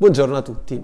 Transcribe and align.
Buongiorno 0.00 0.36
a 0.36 0.42
tutti. 0.42 0.80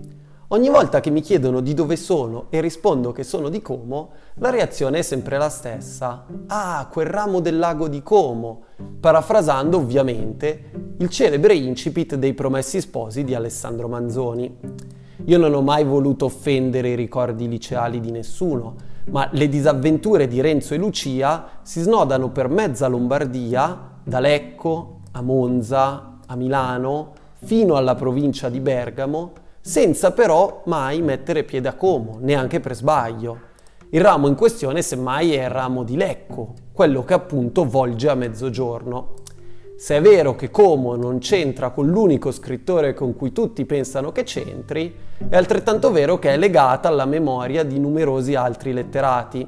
Ogni 0.48 0.68
volta 0.68 0.98
che 0.98 1.08
mi 1.08 1.20
chiedono 1.20 1.60
di 1.60 1.72
dove 1.72 1.94
sono 1.94 2.46
e 2.50 2.60
rispondo 2.60 3.12
che 3.12 3.22
sono 3.22 3.48
di 3.48 3.62
Como, 3.62 4.10
la 4.38 4.50
reazione 4.50 4.98
è 4.98 5.02
sempre 5.02 5.38
la 5.38 5.50
stessa. 5.50 6.26
Ah, 6.48 6.88
quel 6.90 7.06
ramo 7.06 7.38
del 7.38 7.60
lago 7.60 7.86
di 7.86 8.02
Como, 8.02 8.62
parafrasando 8.98 9.76
ovviamente 9.76 10.96
il 10.98 11.08
celebre 11.10 11.54
incipit 11.54 12.16
dei 12.16 12.34
Promessi 12.34 12.80
Sposi 12.80 13.22
di 13.22 13.36
Alessandro 13.36 13.86
Manzoni. 13.86 14.52
Io 15.26 15.38
non 15.38 15.54
ho 15.54 15.62
mai 15.62 15.84
voluto 15.84 16.24
offendere 16.24 16.88
i 16.88 16.96
ricordi 16.96 17.46
liceali 17.46 18.00
di 18.00 18.10
nessuno, 18.10 18.74
ma 19.12 19.28
le 19.30 19.48
disavventure 19.48 20.26
di 20.26 20.40
Renzo 20.40 20.74
e 20.74 20.78
Lucia 20.78 21.60
si 21.62 21.80
snodano 21.82 22.30
per 22.30 22.48
mezza 22.48 22.88
Lombardia, 22.88 23.92
da 24.02 24.18
Lecco 24.18 25.02
a 25.12 25.22
Monza, 25.22 26.18
a 26.26 26.34
Milano, 26.34 27.22
fino 27.44 27.76
alla 27.76 27.94
provincia 27.94 28.48
di 28.48 28.58
Bergamo, 28.58 29.32
senza 29.60 30.12
però 30.12 30.62
mai 30.64 31.02
mettere 31.02 31.44
piede 31.44 31.68
a 31.68 31.74
Como, 31.74 32.18
neanche 32.20 32.58
per 32.58 32.74
sbaglio. 32.74 33.52
Il 33.90 34.00
ramo 34.00 34.28
in 34.28 34.34
questione 34.34 34.82
semmai 34.82 35.34
è 35.34 35.44
il 35.44 35.50
ramo 35.50 35.84
di 35.84 35.96
Lecco, 35.96 36.54
quello 36.72 37.04
che 37.04 37.14
appunto 37.14 37.64
volge 37.64 38.08
a 38.08 38.14
mezzogiorno. 38.14 39.14
Se 39.76 39.96
è 39.96 40.00
vero 40.00 40.34
che 40.34 40.50
Como 40.50 40.96
non 40.96 41.18
c'entra 41.18 41.70
con 41.70 41.86
l'unico 41.88 42.30
scrittore 42.30 42.94
con 42.94 43.14
cui 43.14 43.32
tutti 43.32 43.64
pensano 43.66 44.10
che 44.10 44.22
c'entri, 44.22 44.94
è 45.28 45.36
altrettanto 45.36 45.92
vero 45.92 46.18
che 46.18 46.30
è 46.30 46.36
legata 46.36 46.88
alla 46.88 47.04
memoria 47.04 47.62
di 47.62 47.78
numerosi 47.78 48.34
altri 48.34 48.72
letterati. 48.72 49.46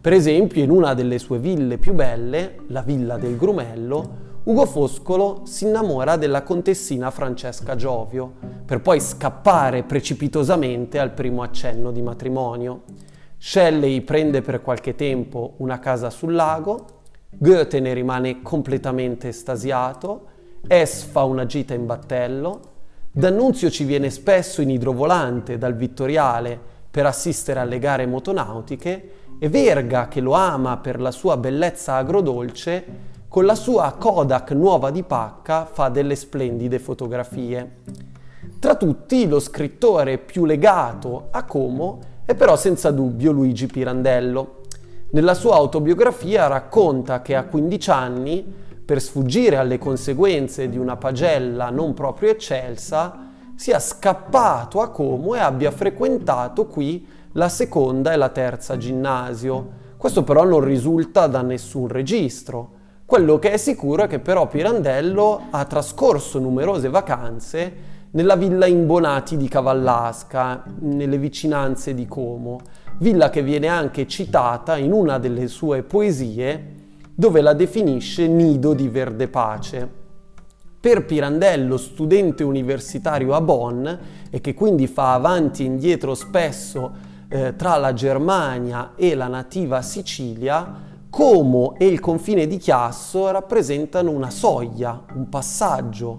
Per 0.00 0.12
esempio, 0.12 0.62
in 0.62 0.70
una 0.70 0.94
delle 0.94 1.18
sue 1.18 1.38
ville 1.38 1.78
più 1.78 1.94
belle, 1.94 2.56
la 2.68 2.82
Villa 2.82 3.16
del 3.16 3.36
Grumello, 3.36 4.22
Ugo 4.46 4.66
Foscolo 4.66 5.40
si 5.44 5.64
innamora 5.64 6.16
della 6.16 6.42
contessina 6.42 7.10
Francesca 7.10 7.76
Giovio, 7.76 8.34
per 8.66 8.82
poi 8.82 9.00
scappare 9.00 9.84
precipitosamente 9.84 10.98
al 10.98 11.12
primo 11.12 11.40
accenno 11.40 11.90
di 11.90 12.02
matrimonio. 12.02 12.82
Shelley 13.38 14.02
prende 14.02 14.42
per 14.42 14.60
qualche 14.60 14.94
tempo 14.94 15.54
una 15.58 15.78
casa 15.78 16.10
sul 16.10 16.34
lago, 16.34 16.84
Goethe 17.30 17.80
ne 17.80 17.94
rimane 17.94 18.42
completamente 18.42 19.28
estasiato, 19.28 20.26
Es 20.66 21.04
fa 21.04 21.24
una 21.24 21.46
gita 21.46 21.72
in 21.72 21.86
battello, 21.86 22.60
D'Annunzio 23.12 23.70
ci 23.70 23.84
viene 23.84 24.10
spesso 24.10 24.60
in 24.60 24.68
idrovolante 24.68 25.56
dal 25.56 25.74
Vittoriale 25.74 26.60
per 26.90 27.06
assistere 27.06 27.60
alle 27.60 27.78
gare 27.78 28.04
motonautiche 28.04 29.10
e 29.38 29.48
Verga, 29.48 30.08
che 30.08 30.20
lo 30.20 30.32
ama 30.32 30.76
per 30.76 31.00
la 31.00 31.12
sua 31.12 31.38
bellezza 31.38 31.94
agrodolce, 31.94 33.12
con 33.34 33.46
la 33.46 33.56
sua 33.56 33.96
Kodak 33.98 34.52
nuova 34.52 34.92
di 34.92 35.02
pacca 35.02 35.64
fa 35.64 35.88
delle 35.88 36.14
splendide 36.14 36.78
fotografie. 36.78 37.78
Tra 38.60 38.76
tutti 38.76 39.26
lo 39.26 39.40
scrittore 39.40 40.18
più 40.18 40.44
legato 40.44 41.30
a 41.32 41.42
Como 41.42 41.98
è 42.24 42.36
però 42.36 42.54
senza 42.54 42.92
dubbio 42.92 43.32
Luigi 43.32 43.66
Pirandello. 43.66 44.60
Nella 45.10 45.34
sua 45.34 45.56
autobiografia 45.56 46.46
racconta 46.46 47.22
che 47.22 47.34
a 47.34 47.42
15 47.42 47.90
anni, 47.90 48.54
per 48.84 49.02
sfuggire 49.02 49.56
alle 49.56 49.78
conseguenze 49.78 50.68
di 50.68 50.78
una 50.78 50.96
pagella 50.96 51.70
non 51.70 51.92
proprio 51.92 52.30
eccelsa, 52.30 53.18
sia 53.56 53.80
scappato 53.80 54.80
a 54.80 54.90
Como 54.90 55.34
e 55.34 55.40
abbia 55.40 55.72
frequentato 55.72 56.66
qui 56.68 57.04
la 57.32 57.48
seconda 57.48 58.12
e 58.12 58.16
la 58.16 58.28
terza 58.28 58.76
ginnasio. 58.76 59.70
Questo 59.96 60.22
però 60.22 60.44
non 60.44 60.60
risulta 60.60 61.26
da 61.26 61.42
nessun 61.42 61.88
registro. 61.88 62.82
Quello 63.06 63.38
che 63.38 63.52
è 63.52 63.56
sicuro 63.58 64.04
è 64.04 64.06
che 64.06 64.18
però 64.18 64.48
Pirandello 64.48 65.42
ha 65.50 65.66
trascorso 65.66 66.38
numerose 66.38 66.88
vacanze 66.88 67.72
nella 68.12 68.34
villa 68.34 68.64
Imbonati 68.64 69.36
di 69.36 69.46
Cavallasca, 69.46 70.62
nelle 70.78 71.18
vicinanze 71.18 71.92
di 71.92 72.06
Como, 72.06 72.60
villa 73.00 73.28
che 73.28 73.42
viene 73.42 73.66
anche 73.68 74.06
citata 74.06 74.78
in 74.78 74.90
una 74.90 75.18
delle 75.18 75.48
sue 75.48 75.82
poesie 75.82 76.72
dove 77.14 77.42
la 77.42 77.52
definisce 77.52 78.26
nido 78.26 78.72
di 78.72 78.88
verde 78.88 79.28
pace. 79.28 79.86
Per 80.80 81.04
Pirandello, 81.04 81.76
studente 81.76 82.42
universitario 82.42 83.34
a 83.34 83.40
Bonn 83.42 83.86
e 84.30 84.40
che 84.40 84.54
quindi 84.54 84.86
fa 84.86 85.12
avanti 85.12 85.62
e 85.62 85.66
indietro 85.66 86.14
spesso 86.14 86.90
eh, 87.28 87.54
tra 87.54 87.76
la 87.76 87.92
Germania 87.92 88.92
e 88.96 89.14
la 89.14 89.28
nativa 89.28 89.82
Sicilia, 89.82 90.83
Como 91.14 91.76
e 91.78 91.86
il 91.86 92.00
confine 92.00 92.48
di 92.48 92.56
Chiasso 92.56 93.30
rappresentano 93.30 94.10
una 94.10 94.30
soglia, 94.30 95.00
un 95.14 95.28
passaggio, 95.28 96.18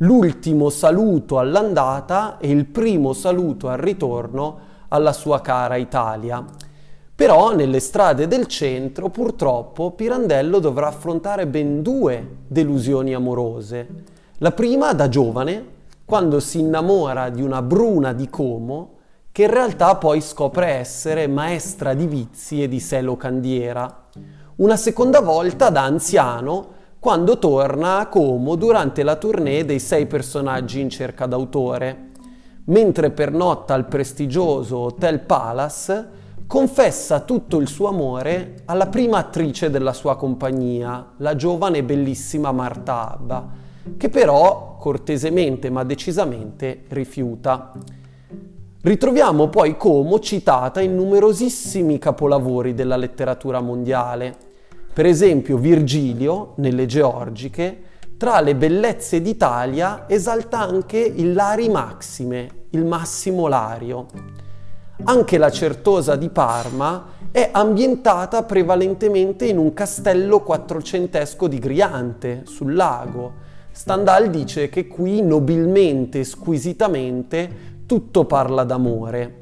l'ultimo 0.00 0.68
saluto 0.68 1.38
all'andata 1.38 2.36
e 2.36 2.50
il 2.50 2.66
primo 2.66 3.14
saluto 3.14 3.68
al 3.68 3.78
ritorno 3.78 4.58
alla 4.88 5.14
sua 5.14 5.40
cara 5.40 5.76
Italia. 5.76 6.44
Però 7.14 7.54
nelle 7.54 7.80
strade 7.80 8.26
del 8.28 8.46
centro 8.46 9.08
purtroppo 9.08 9.92
Pirandello 9.92 10.58
dovrà 10.58 10.88
affrontare 10.88 11.46
ben 11.46 11.80
due 11.80 12.40
delusioni 12.46 13.14
amorose. 13.14 13.88
La 14.40 14.52
prima 14.52 14.92
da 14.92 15.08
giovane, 15.08 15.64
quando 16.04 16.40
si 16.40 16.58
innamora 16.58 17.30
di 17.30 17.40
una 17.40 17.62
bruna 17.62 18.12
di 18.12 18.28
Como, 18.28 18.95
che 19.36 19.42
in 19.42 19.50
realtà 19.50 19.96
poi 19.96 20.22
scopre 20.22 20.68
essere 20.68 21.26
maestra 21.26 21.92
di 21.92 22.06
vizi 22.06 22.62
e 22.62 22.68
di 22.68 22.80
sé 22.80 23.02
locandiera 23.02 24.04
una 24.56 24.76
seconda 24.76 25.20
volta 25.20 25.68
da 25.68 25.82
anziano 25.82 26.68
quando 26.98 27.38
torna 27.38 27.98
a 27.98 28.06
Como 28.06 28.54
durante 28.54 29.02
la 29.02 29.16
tournée 29.16 29.66
dei 29.66 29.78
sei 29.78 30.06
personaggi 30.06 30.80
in 30.80 30.88
cerca 30.88 31.26
d'autore. 31.26 32.12
Mentre 32.64 33.10
pernotta 33.10 33.74
al 33.74 33.84
prestigioso 33.84 34.78
Hotel 34.78 35.20
Palace, 35.20 36.08
confessa 36.46 37.20
tutto 37.20 37.58
il 37.58 37.68
suo 37.68 37.88
amore 37.88 38.62
alla 38.64 38.86
prima 38.86 39.18
attrice 39.18 39.68
della 39.68 39.92
sua 39.92 40.16
compagnia, 40.16 41.12
la 41.18 41.36
giovane 41.36 41.76
e 41.76 41.84
bellissima 41.84 42.52
Marta 42.52 43.12
Abba, 43.12 43.48
che 43.98 44.08
però 44.08 44.78
cortesemente 44.78 45.68
ma 45.68 45.84
decisamente 45.84 46.84
rifiuta. 46.88 47.72
Ritroviamo 48.86 49.48
poi 49.48 49.76
Como 49.76 50.20
citata 50.20 50.80
in 50.80 50.94
numerosissimi 50.94 51.98
capolavori 51.98 52.72
della 52.72 52.94
letteratura 52.94 53.60
mondiale, 53.60 54.32
per 54.92 55.06
esempio 55.06 55.56
Virgilio, 55.56 56.52
nelle 56.58 56.86
Georgiche, 56.86 57.82
tra 58.16 58.38
le 58.40 58.54
bellezze 58.54 59.20
d'Italia 59.20 60.04
esalta 60.06 60.60
anche 60.60 60.98
il 60.98 61.32
Lari 61.32 61.68
Maxime, 61.68 62.66
il 62.70 62.84
Massimo 62.84 63.48
Lario. 63.48 64.06
Anche 65.02 65.36
la 65.36 65.50
Certosa 65.50 66.14
di 66.14 66.28
Parma 66.28 67.06
è 67.32 67.48
ambientata 67.50 68.44
prevalentemente 68.44 69.46
in 69.46 69.58
un 69.58 69.72
castello 69.72 70.42
quattrocentesco 70.44 71.48
di 71.48 71.58
Griante, 71.58 72.42
sul 72.44 72.72
lago. 72.76 73.32
Stendhal 73.72 74.30
dice 74.30 74.68
che 74.68 74.86
qui 74.86 75.22
nobilmente, 75.22 76.22
squisitamente, 76.22 77.74
tutto 77.86 78.24
parla 78.24 78.64
d'amore. 78.64 79.38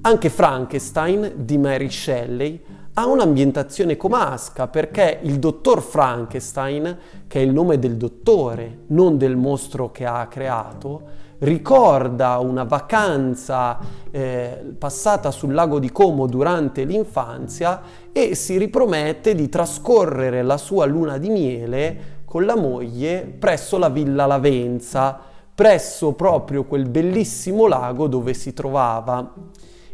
Anche 0.00 0.28
Frankenstein 0.28 1.32
di 1.36 1.58
Mary 1.58 1.90
Shelley 1.90 2.60
ha 2.94 3.06
un'ambientazione 3.06 3.96
comasca 3.96 4.66
perché 4.66 5.20
il 5.22 5.38
dottor 5.38 5.80
Frankenstein, 5.80 6.98
che 7.28 7.38
è 7.38 7.42
il 7.42 7.52
nome 7.52 7.78
del 7.78 7.96
dottore, 7.96 8.80
non 8.88 9.16
del 9.16 9.36
mostro 9.36 9.92
che 9.92 10.04
ha 10.04 10.26
creato, 10.26 11.26
ricorda 11.38 12.38
una 12.38 12.64
vacanza 12.64 13.78
eh, 14.10 14.74
passata 14.76 15.30
sul 15.30 15.54
lago 15.54 15.78
di 15.78 15.92
Como 15.92 16.26
durante 16.26 16.82
l'infanzia 16.82 17.80
e 18.10 18.34
si 18.34 18.58
ripromette 18.58 19.36
di 19.36 19.48
trascorrere 19.48 20.42
la 20.42 20.56
sua 20.56 20.84
luna 20.84 21.18
di 21.18 21.28
miele 21.28 22.16
con 22.24 22.44
la 22.44 22.56
moglie 22.56 23.22
presso 23.38 23.78
la 23.78 23.88
villa 23.88 24.26
Lavenza, 24.26 25.20
presso 25.58 26.12
proprio 26.12 26.62
quel 26.62 26.88
bellissimo 26.88 27.66
lago 27.66 28.06
dove 28.06 28.32
si 28.32 28.52
trovava. 28.52 29.34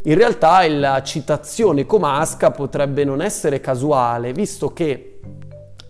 In 0.03 0.15
realtà 0.15 0.69
la 0.69 1.03
citazione 1.03 1.87
comasca 1.87 2.51
potrebbe 2.51 3.03
non 3.03 3.23
essere 3.23 3.61
casuale, 3.61 4.35
visto 4.35 4.75
che 4.75 5.21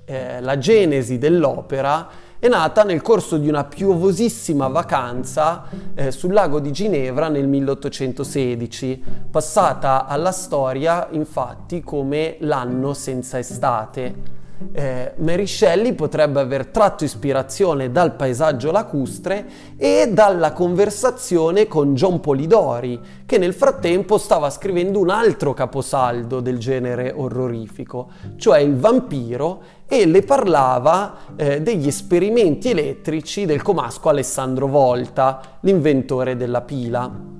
eh, 0.05 0.41
la 0.41 0.59
genesi 0.59 1.19
dell'opera 1.19 2.09
è 2.39 2.47
nata 2.47 2.85
nel 2.85 3.03
corso 3.03 3.37
di 3.37 3.49
una 3.49 3.65
piovosissima 3.65 4.69
vacanza 4.69 5.65
eh, 5.97 6.13
sul 6.13 6.33
lago 6.33 6.61
di 6.61 6.71
Ginevra 6.71 7.27
nel 7.27 7.49
1816, 7.49 9.03
passata 9.29 10.07
alla 10.07 10.31
storia 10.31 11.09
infatti 11.11 11.83
come 11.83 12.37
l'anno 12.39 12.95
senza 12.95 13.41
estate. 13.41 14.34
Eh, 14.73 15.13
Mary 15.17 15.47
Shelley 15.47 15.93
potrebbe 15.95 16.41
aver 16.41 16.67
tratto 16.67 17.05
ispirazione 17.05 17.91
dal 17.91 18.15
paesaggio 18.15 18.71
lacustre 18.71 19.47
e 19.77 20.11
dalla 20.13 20.53
conversazione 20.53 21.67
con 21.67 21.95
John 21.95 22.21
Polidori, 22.21 23.01
che 23.27 23.39
nel 23.39 23.55
frattempo 23.55 24.19
stava 24.19 24.51
scrivendo 24.51 25.01
un 25.01 25.11
altro 25.11 25.55
caposaldo 25.55 26.41
del 26.41 26.59
genere 26.59 27.13
orrorifico, 27.15 28.11
cioè 28.37 28.61
Il 28.61 28.77
vampiro, 28.77 29.83
e 29.87 30.07
le 30.07 30.23
parlava 30.23 31.17
eh, 31.37 31.61
degli 31.61 31.87
esperimenti 31.87 32.71
elettrici 32.71 33.45
del 33.45 33.63
comasco 33.63 34.09
Alessandro 34.09 34.67
Volta, 34.67 35.59
l'inventore 35.61 36.37
della 36.37 36.63
pila. 36.63 37.33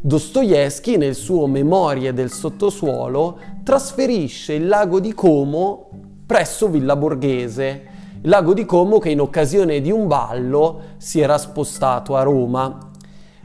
Dostoevsky 0.00 0.96
nel 0.96 1.16
suo 1.16 1.46
Memorie 1.48 2.12
del 2.12 2.30
sottosuolo 2.30 3.38
trasferisce 3.64 4.52
il 4.52 4.68
lago 4.68 5.00
di 5.00 5.12
Como 5.12 6.07
presso 6.28 6.68
Villa 6.68 6.94
Borghese, 6.94 7.86
il 8.20 8.28
lago 8.28 8.52
di 8.52 8.66
Como 8.66 8.98
che 8.98 9.08
in 9.08 9.18
occasione 9.18 9.80
di 9.80 9.90
un 9.90 10.06
ballo 10.06 10.80
si 10.98 11.20
era 11.20 11.38
spostato 11.38 12.16
a 12.16 12.22
Roma. 12.22 12.90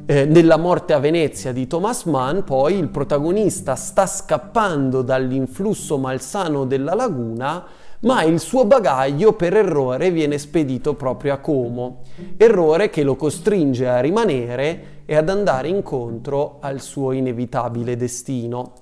Eh, 0.05 0.25
nella 0.25 0.57
morte 0.57 0.91
a 0.91 0.99
Venezia 0.99 1.53
di 1.53 1.65
Thomas 1.65 2.03
Mann, 2.03 2.41
poi 2.41 2.77
il 2.77 2.89
protagonista 2.89 3.75
sta 3.75 4.05
scappando 4.05 5.01
dall'influsso 5.01 5.97
malsano 5.97 6.65
della 6.65 6.93
laguna, 6.93 7.63
ma 8.01 8.23
il 8.23 8.41
suo 8.41 8.65
bagaglio 8.65 9.31
per 9.31 9.55
errore 9.55 10.11
viene 10.11 10.37
spedito 10.37 10.95
proprio 10.95 11.35
a 11.35 11.37
Como, 11.37 12.01
errore 12.35 12.89
che 12.89 13.03
lo 13.03 13.15
costringe 13.15 13.87
a 13.87 14.01
rimanere 14.01 15.03
e 15.05 15.15
ad 15.15 15.29
andare 15.29 15.69
incontro 15.69 16.57
al 16.59 16.81
suo 16.81 17.13
inevitabile 17.13 17.95
destino. 17.95 18.73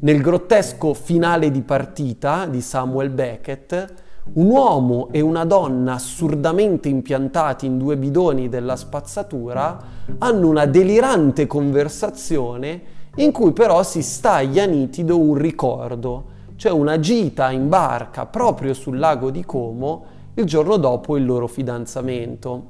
Nel 0.00 0.20
grottesco 0.20 0.92
finale 0.92 1.50
di 1.50 1.62
partita 1.62 2.46
di 2.46 2.60
Samuel 2.60 3.08
Beckett, 3.10 3.94
un 4.34 4.50
uomo 4.50 5.08
e 5.10 5.20
una 5.20 5.44
donna 5.44 5.94
assurdamente 5.94 6.88
impiantati 6.88 7.66
in 7.66 7.78
due 7.78 7.96
bidoni 7.96 8.48
della 8.48 8.76
spazzatura 8.76 9.78
hanno 10.18 10.48
una 10.48 10.66
delirante 10.66 11.46
conversazione 11.46 12.82
in 13.16 13.32
cui 13.32 13.52
però 13.52 13.82
si 13.82 14.02
staglia 14.02 14.66
nitido 14.66 15.18
un 15.18 15.34
ricordo, 15.34 16.24
cioè 16.56 16.70
una 16.70 17.00
gita 17.00 17.50
in 17.50 17.68
barca 17.68 18.26
proprio 18.26 18.74
sul 18.74 18.98
lago 18.98 19.30
di 19.30 19.44
Como 19.44 20.04
il 20.34 20.44
giorno 20.44 20.76
dopo 20.76 21.16
il 21.16 21.24
loro 21.24 21.46
fidanzamento. 21.46 22.68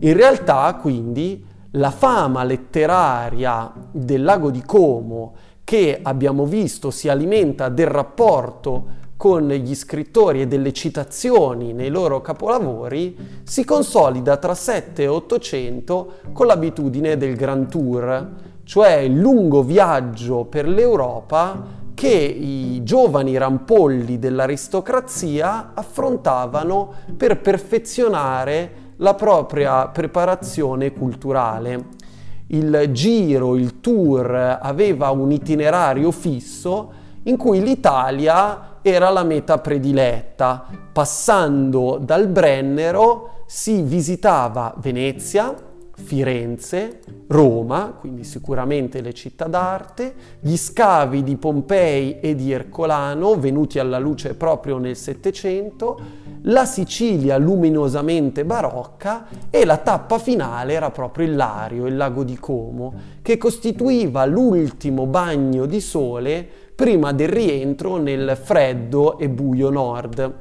In 0.00 0.14
realtà, 0.14 0.74
quindi, 0.80 1.44
la 1.72 1.90
fama 1.90 2.44
letteraria 2.44 3.72
del 3.90 4.22
lago 4.22 4.50
di 4.50 4.62
Como, 4.62 5.34
che 5.64 5.98
abbiamo 6.02 6.44
visto 6.44 6.90
si 6.90 7.08
alimenta 7.08 7.70
del 7.70 7.86
rapporto 7.86 9.02
con 9.16 9.48
gli 9.48 9.74
scrittori 9.74 10.42
e 10.42 10.46
delle 10.46 10.72
citazioni 10.72 11.72
nei 11.72 11.88
loro 11.88 12.20
capolavori, 12.20 13.16
si 13.44 13.64
consolida 13.64 14.36
tra 14.36 14.54
7 14.54 15.02
e 15.02 15.08
800 15.08 16.12
con 16.32 16.46
l'abitudine 16.46 17.16
del 17.16 17.34
Grand 17.34 17.68
Tour, 17.68 18.32
cioè 18.64 18.96
il 18.96 19.18
lungo 19.18 19.62
viaggio 19.62 20.44
per 20.44 20.68
l'Europa 20.68 21.82
che 21.94 22.08
i 22.08 22.82
giovani 22.82 23.38
rampolli 23.38 24.18
dell'aristocrazia 24.18 25.70
affrontavano 25.74 26.92
per 27.16 27.40
perfezionare 27.40 28.82
la 28.96 29.14
propria 29.14 29.88
preparazione 29.88 30.92
culturale. 30.92 32.02
Il 32.48 32.90
giro, 32.92 33.56
il 33.56 33.80
tour 33.80 34.58
aveva 34.60 35.10
un 35.10 35.32
itinerario 35.32 36.10
fisso 36.10 36.92
in 37.24 37.36
cui 37.36 37.62
l'Italia 37.62 38.78
era 38.82 39.08
la 39.10 39.24
meta 39.24 39.58
prediletta. 39.58 40.66
Passando 40.92 41.98
dal 42.00 42.28
Brennero 42.28 43.44
si 43.46 43.82
visitava 43.82 44.74
Venezia, 44.78 45.54
Firenze, 45.96 47.00
Roma, 47.28 47.96
quindi 47.98 48.24
sicuramente 48.24 49.00
le 49.00 49.14
città 49.14 49.46
d'arte, 49.46 50.14
gli 50.40 50.56
scavi 50.56 51.22
di 51.22 51.36
Pompei 51.36 52.20
e 52.20 52.34
di 52.34 52.52
Ercolano, 52.52 53.38
venuti 53.38 53.78
alla 53.78 53.98
luce 53.98 54.34
proprio 54.34 54.78
nel 54.78 54.96
Settecento, 54.96 55.98
la 56.46 56.64
Sicilia 56.64 57.36
luminosamente 57.36 58.44
barocca 58.44 59.26
e 59.50 59.64
la 59.64 59.78
tappa 59.78 60.18
finale 60.18 60.72
era 60.72 60.90
proprio 60.90 61.26
il 61.26 61.36
Lario, 61.36 61.86
il 61.86 61.96
lago 61.96 62.24
di 62.24 62.38
Como, 62.38 62.92
che 63.22 63.38
costituiva 63.38 64.24
l'ultimo 64.24 65.06
bagno 65.06 65.66
di 65.66 65.80
sole 65.80 66.46
prima 66.74 67.12
del 67.12 67.28
rientro 67.28 67.96
nel 67.96 68.38
freddo 68.40 69.18
e 69.18 69.28
buio 69.28 69.70
nord 69.70 70.32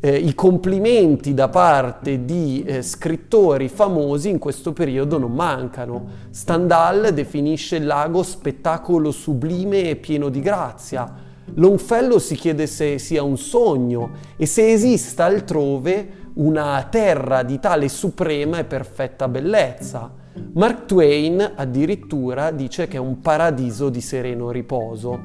eh, 0.00 0.16
i 0.16 0.34
complimenti 0.34 1.34
da 1.34 1.48
parte 1.48 2.24
di 2.24 2.62
eh, 2.64 2.82
scrittori 2.82 3.68
famosi 3.68 4.28
in 4.28 4.38
questo 4.38 4.72
periodo 4.72 5.18
non 5.18 5.32
mancano. 5.32 6.06
Stendhal 6.30 7.12
definisce 7.12 7.76
il 7.76 7.86
lago 7.86 8.22
spettacolo 8.22 9.10
sublime 9.10 9.90
e 9.90 9.96
pieno 9.96 10.28
di 10.28 10.40
grazia. 10.40 11.26
Longfellow 11.54 12.18
si 12.18 12.34
chiede 12.34 12.66
se 12.66 12.98
sia 12.98 13.22
un 13.22 13.36
sogno 13.36 14.10
e 14.36 14.46
se 14.46 14.72
esista 14.72 15.24
altrove 15.24 16.26
una 16.34 16.86
terra 16.88 17.42
di 17.42 17.58
tale 17.58 17.88
suprema 17.88 18.58
e 18.58 18.64
perfetta 18.64 19.28
bellezza. 19.28 20.12
Mark 20.52 20.84
Twain 20.86 21.52
addirittura 21.56 22.50
dice 22.50 22.86
che 22.86 22.96
è 22.96 23.00
un 23.00 23.20
paradiso 23.20 23.88
di 23.88 24.00
sereno 24.00 24.50
riposo. 24.50 25.20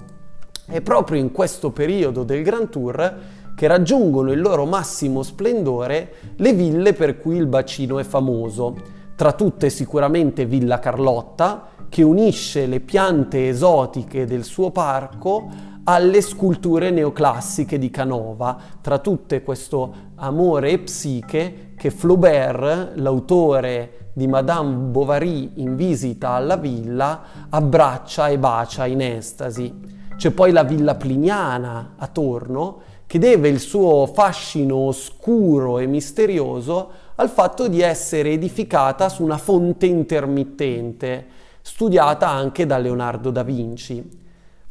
E 0.68 0.82
proprio 0.82 1.20
in 1.20 1.32
questo 1.32 1.72
periodo 1.72 2.24
del 2.24 2.42
Grand 2.42 2.70
Tour 2.70 3.18
che 3.56 3.68
raggiungono 3.68 4.32
il 4.32 4.42
loro 4.42 4.66
massimo 4.66 5.22
splendore 5.22 6.14
le 6.38 6.54
ville 6.54 6.94
per 6.94 7.20
cui 7.20 7.36
il 7.38 7.46
bacino 7.46 8.00
è 8.00 8.04
famoso. 8.04 8.76
Tra 9.16 9.34
tutte 9.34 9.70
sicuramente 9.70 10.46
Villa 10.46 10.80
Carlotta, 10.80 11.68
che 11.88 12.02
unisce 12.02 12.66
le 12.66 12.80
piante 12.80 13.50
esotiche 13.50 14.26
del 14.26 14.44
suo 14.44 14.72
parco 14.72 15.48
alle 15.86 16.22
sculture 16.22 16.92
neoclassiche 16.92 17.78
di 17.78 17.90
Canova, 17.90 18.58
tra 18.80 19.00
tutte 19.00 19.44
questo 19.44 19.94
amore 20.16 20.72
e 20.72 20.80
psiche 20.80 21.74
che 21.76 21.92
Flaubert, 21.92 22.94
l'autore 22.96 24.12
di 24.14 24.28
Madame 24.28 24.76
Bovary 24.76 25.52
in 25.56 25.76
visita 25.76 26.30
alla 26.30 26.56
villa, 26.56 27.22
abbraccia 27.50 28.30
e 28.30 28.38
bacia 28.38 28.86
in 28.86 29.02
estasi. 29.02 30.02
C'è 30.16 30.32
poi 30.32 30.52
la 30.52 30.64
villa 30.64 30.96
pliniana 30.96 31.96
a 31.98 32.08
Torno, 32.08 32.82
che 33.06 33.20
deve 33.20 33.50
il 33.50 33.60
suo 33.60 34.06
fascino 34.06 34.76
oscuro 34.76 35.80
e 35.80 35.86
misterioso 35.86 36.90
al 37.16 37.30
fatto 37.30 37.68
di 37.68 37.82
essere 37.82 38.32
edificata 38.32 39.10
su 39.10 39.24
una 39.24 39.38
fonte 39.38 39.86
intermittente, 39.86 41.26
studiata 41.62 42.30
anche 42.30 42.66
da 42.66 42.78
Leonardo 42.78 43.32
da 43.32 43.44
Vinci. 43.44 44.23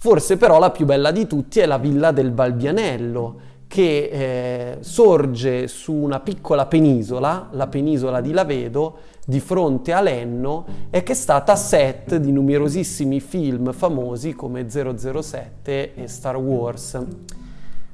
Forse 0.03 0.37
però 0.37 0.59
la 0.59 0.73
più 0.73 0.85
bella 0.85 1.13
di 1.13 1.29
tutti 1.29 1.61
è 1.61 1.65
la 1.65 1.79
villa 1.79 2.11
del 2.11 2.33
Balbianello, 2.33 3.37
che 3.69 4.09
eh, 4.11 4.79
sorge 4.81 5.69
su 5.69 5.93
una 5.93 6.19
piccola 6.19 6.67
penisola, 6.67 7.51
la 7.53 7.69
penisola 7.69 8.21
di 8.21 8.33
Lavedo, 8.33 8.97
di 9.25 9.39
fronte 9.39 9.93
a 9.93 10.01
Lenno 10.01 10.67
e 10.91 11.05
che 11.05 11.13
è 11.13 11.15
stata 11.15 11.55
set 11.55 12.17
di 12.17 12.33
numerosissimi 12.33 13.21
film 13.21 13.73
famosi 13.73 14.35
come 14.35 14.67
007 14.69 15.95
e 15.95 16.09
Star 16.09 16.37
Wars. 16.37 16.99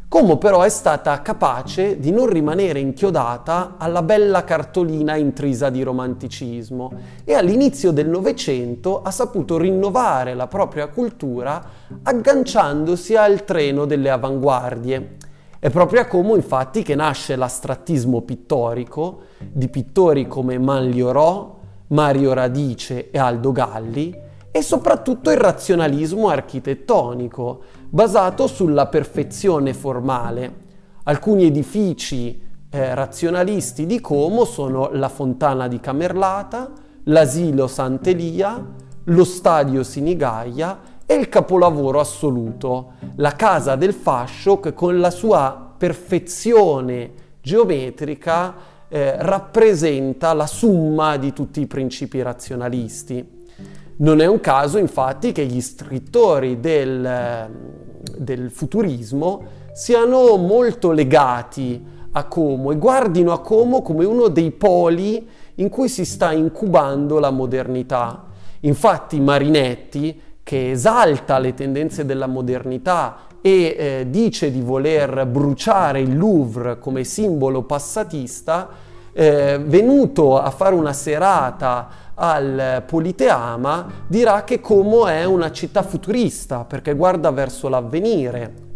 Como 0.09 0.39
però 0.39 0.63
è 0.63 0.71
stata 0.71 1.21
capace 1.21 1.99
di 2.01 2.11
non 2.11 2.31
rimanere 2.31 2.81
inchiodata 2.81 3.75
alla 3.77 4.03
bella 4.03 4.43
cartolina 4.43 5.17
intrisa 5.17 5.69
di 5.69 5.83
romanticismo 5.83 6.91
e 7.25 7.35
all'inizio 7.35 7.93
del 7.93 8.09
Novecento 8.09 9.03
ha 9.03 9.11
saputo 9.11 9.59
rinnovare 9.59 10.33
la 10.33 10.47
propria 10.47 10.87
cultura 10.89 11.63
agganciandosi 12.03 13.17
al 13.17 13.45
treno 13.45 13.85
delle 13.85 14.09
avanguardie. 14.09 15.17
È 15.59 15.69
proprio 15.69 16.01
a 16.01 16.07
Como 16.07 16.37
infatti 16.37 16.83
che 16.83 16.95
nasce 16.95 17.37
l'astrattismo 17.37 18.23
pittorico 18.23 19.25
di 19.37 19.69
pittori 19.69 20.27
come 20.27 20.59
Manliorò, 20.59 21.55
Mario 21.89 22.33
Radice 22.33 23.11
e 23.11 23.19
Aldo 23.19 23.53
Galli 23.53 24.27
e 24.51 24.63
soprattutto 24.63 25.31
il 25.31 25.37
razionalismo 25.37 26.29
architettonico, 26.29 27.61
basato 27.91 28.47
sulla 28.47 28.87
perfezione 28.87 29.73
formale. 29.75 30.67
Alcuni 31.05 31.45
edifici 31.45 32.41
eh, 32.71 32.95
razionalisti 32.95 33.87
di 33.87 34.01
Como 34.01 34.45
sono 34.45 34.91
la 34.93 35.09
Fontana 35.09 35.69
di 35.69 35.81
Camerlata, 35.81 36.71
l'Asilo 37.05 37.67
Sant'Elia, 37.67 38.63
lo 39.05 39.25
Stadio 39.25 39.83
Sinigaia 39.83 40.97
e 41.07 41.15
il 41.15 41.31
capolavoro 41.31 42.01
assoluto, 42.01 42.93
la 43.17 43.33
Casa 43.33 43.77
del 43.77 43.95
Fascio 43.95 44.61
che 44.61 44.75
con 44.75 45.01
la 45.01 45.11
sua 45.11 45.75
perfezione 45.79 47.13
geometrica 47.41 48.55
eh, 48.89 49.17
rappresenta 49.19 50.35
la 50.35 50.47
summa 50.47 51.17
di 51.17 51.33
tutti 51.33 51.61
i 51.63 51.67
principi 51.67 52.21
razionalisti. 52.21 53.38
Non 54.01 54.21
è 54.21 54.27
un 54.27 54.39
caso 54.39 54.79
infatti 54.79 55.33
che 55.33 55.45
gli 55.45 55.61
scrittori 55.61 56.61
del, 56.61 57.51
del 58.17 58.51
futurismo 58.51 59.43
siano 59.73 60.37
molto 60.37 60.93
legati 60.93 61.85
a 62.13 62.25
Como 62.25 62.71
e 62.71 62.77
guardino 62.77 63.33
a 63.33 63.41
Como 63.41 63.83
come 63.83 64.05
uno 64.05 64.29
dei 64.29 64.53
poli 64.53 65.29
in 65.57 65.69
cui 65.69 65.89
si 65.89 66.05
sta 66.05 66.31
incubando 66.31 67.19
la 67.19 67.31
modernità. 67.31 68.27
Infatti 68.61 69.19
Marinetti, 69.19 70.21
che 70.45 70.71
esalta 70.71 71.41
le 71.41 71.55
tendenze 71.55 72.05
della 72.05 72.29
modernità 72.29 73.27
e 73.41 73.75
eh, 73.77 74.07
dice 74.09 74.53
di 74.53 74.61
voler 74.61 75.27
bruciare 75.27 76.01
il 76.01 76.17
Louvre 76.17 76.79
come 76.79 77.03
simbolo 77.03 77.65
passatista, 77.65 78.69
eh, 79.19 79.59
venuto 79.61 80.41
a 80.41 80.49
fare 80.51 80.77
una 80.77 80.93
serata 80.93 81.89
al 82.15 82.85
Politeama, 82.87 84.05
dirà 84.07 84.45
che 84.45 84.61
Como 84.61 85.09
è 85.09 85.25
una 85.25 85.51
città 85.51 85.83
futurista 85.83 86.65
perché 86.65 86.95
guarda 86.95 87.33
verso 87.33 87.69
l'avvenire. 87.69 88.67